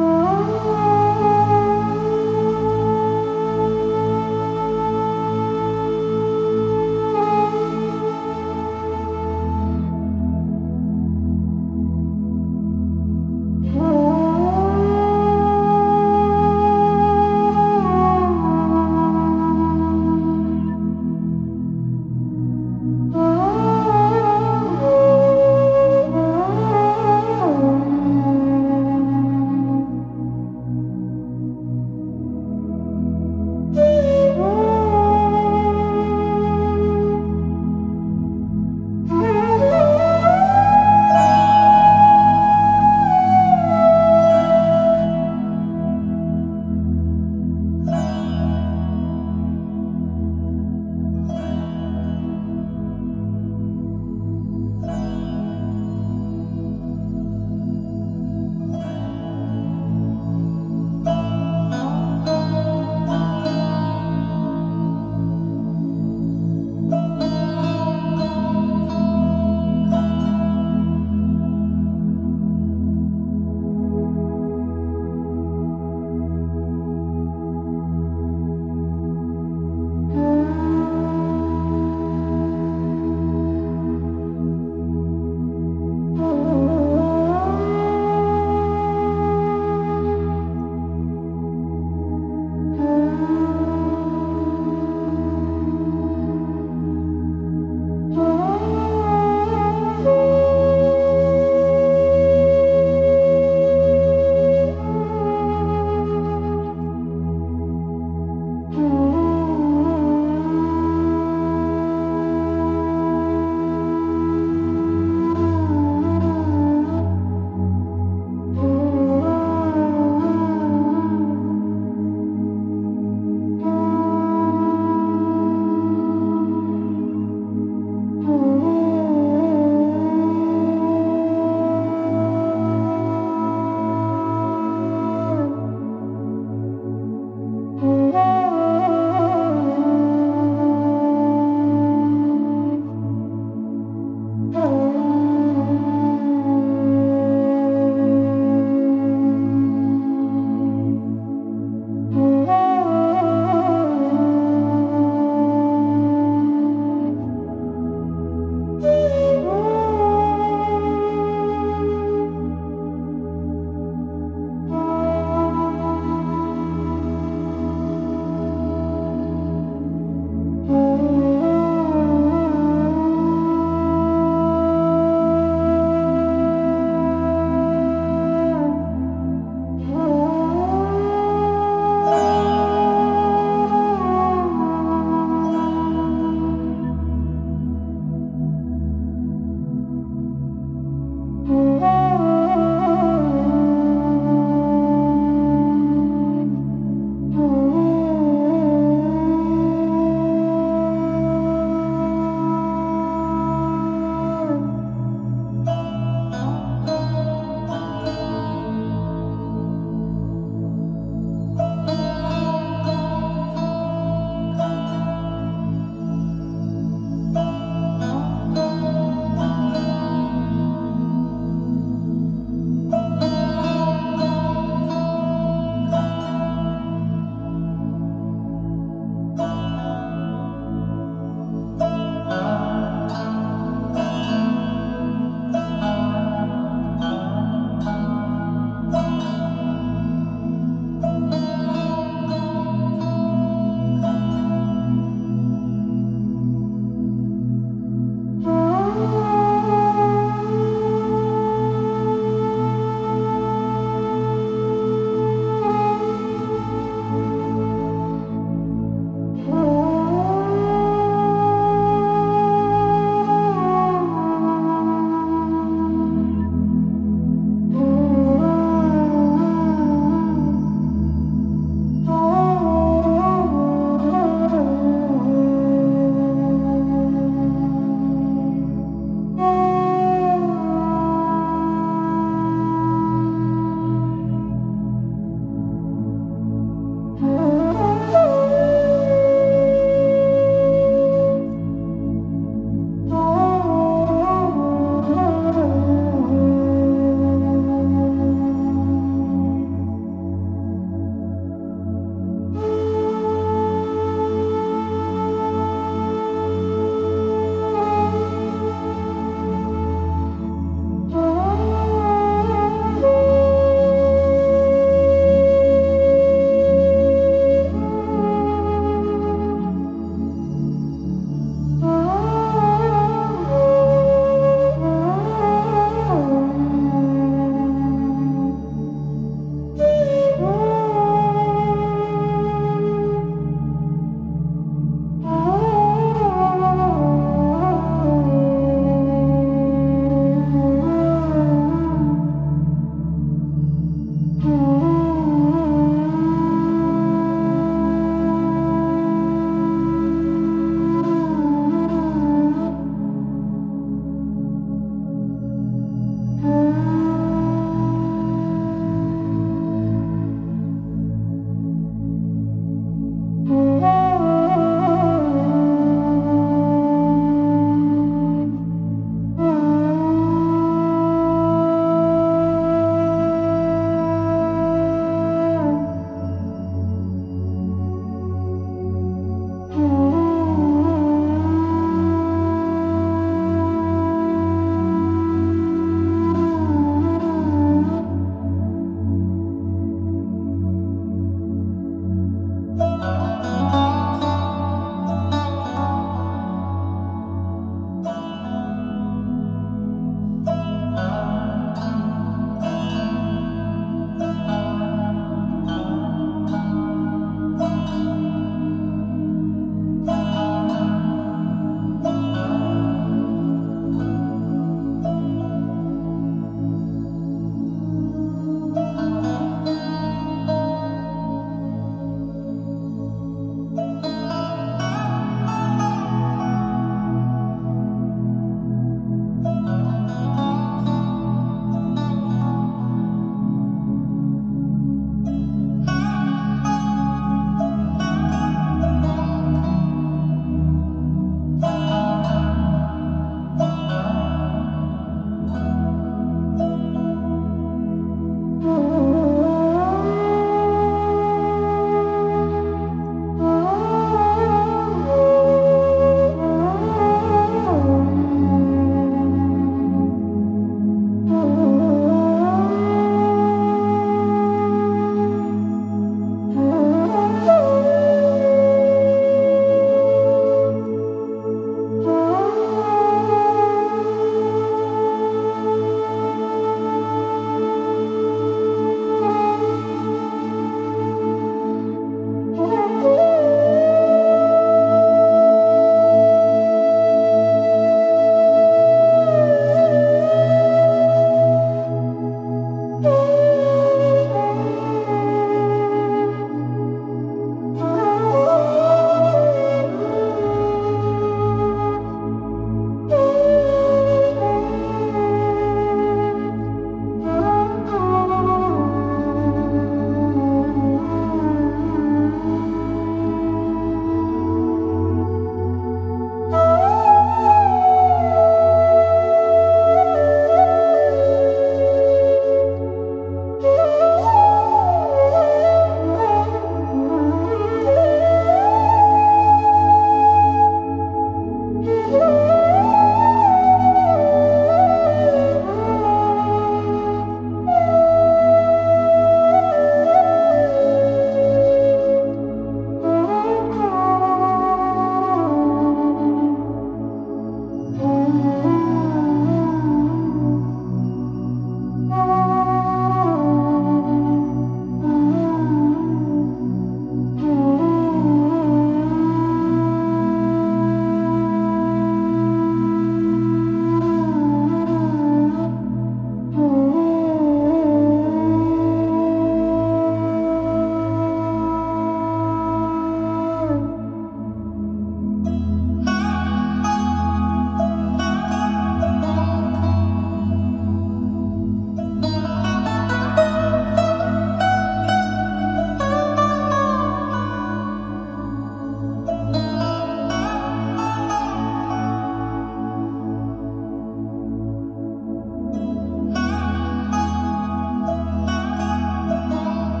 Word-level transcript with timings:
Oh. 0.00 0.37